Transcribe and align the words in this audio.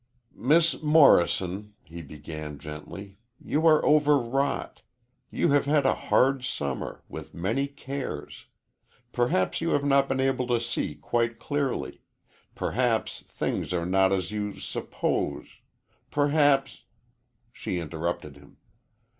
"Miss 0.33 0.81
Morrison," 0.81 1.75
he 1.83 2.01
began 2.01 2.57
gently, 2.57 3.19
"you 3.39 3.67
are 3.67 3.85
overwrought. 3.85 4.81
You 5.29 5.51
have 5.51 5.65
had 5.67 5.85
a 5.85 5.93
hard 5.93 6.43
summer, 6.43 7.03
with 7.07 7.35
many 7.35 7.67
cares. 7.67 8.47
Perhaps 9.11 9.61
you 9.61 9.69
have 9.77 9.83
not 9.85 10.09
been 10.09 10.19
able 10.19 10.47
to 10.47 10.59
see 10.59 10.95
quite 10.95 11.37
clearly 11.37 12.01
perhaps 12.55 13.21
things 13.27 13.73
are 13.75 13.85
not 13.85 14.11
as 14.11 14.31
you 14.31 14.59
suppose 14.59 15.45
perhaps" 16.09 16.85
She 17.53 17.77
interrupted 17.77 18.37
him. 18.37 18.57